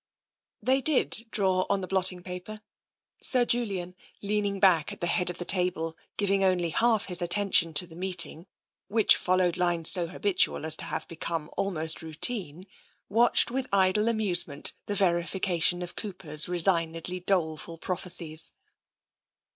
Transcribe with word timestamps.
They 0.63 0.81
did 0.81 1.27
draw 1.29 1.67
on 1.69 1.81
the 1.81 1.87
blotting 1.87 2.23
paper. 2.23 2.61
Sir 3.21 3.45
Julian, 3.45 3.93
leaning 4.23 4.59
back 4.59 4.91
at 4.91 4.99
the 4.99 5.05
head 5.05 5.29
of 5.29 5.37
the 5.37 5.45
table, 5.45 5.95
giving 6.17 6.43
only 6.43 6.71
half 6.71 7.05
his 7.05 7.21
attention 7.21 7.71
to 7.75 7.85
the 7.85 7.95
meeting, 7.95 8.47
which 8.87 9.15
followed 9.15 9.57
lines 9.57 9.91
so 9.91 10.07
habitual 10.07 10.65
as 10.65 10.75
to 10.77 10.85
have 10.85 11.07
become 11.07 11.51
almost 11.55 12.01
routine, 12.01 12.65
watched 13.09 13.51
with 13.51 13.67
idle 13.71 14.07
amusement 14.07 14.73
the 14.87 14.95
verification 14.95 15.83
of 15.83 15.95
Cooper's 15.95 16.49
resignedly 16.49 17.19
doleful 17.19 17.77
prophecies. 17.77 18.53